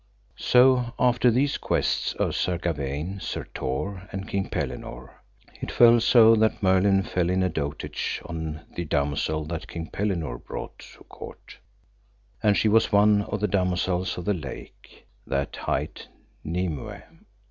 So 0.39 0.93
after 0.97 1.29
these 1.29 1.59
quests 1.59 2.13
of 2.13 2.33
Sir 2.35 2.57
Gawaine, 2.57 3.19
Sir 3.19 3.43
Tor, 3.53 4.09
and 4.11 4.27
King 4.27 4.49
Pellinore, 4.49 5.21
it 5.61 5.71
fell 5.71 5.99
so 5.99 6.33
that 6.37 6.63
Merlin 6.63 7.03
fell 7.03 7.29
in 7.29 7.43
a 7.43 7.49
dotage 7.49 8.19
on 8.25 8.61
the 8.73 8.83
damosel 8.83 9.45
that 9.49 9.67
King 9.67 9.85
Pellinore 9.91 10.39
brought 10.43 10.79
to 10.97 11.03
court, 11.03 11.59
and 12.41 12.57
she 12.57 12.67
was 12.67 12.91
one 12.91 13.21
of 13.21 13.41
the 13.41 13.47
damosels 13.47 14.17
of 14.17 14.25
the 14.25 14.33
lake, 14.33 15.05
that 15.27 15.55
hight 15.55 16.07
Nimue. 16.43 17.03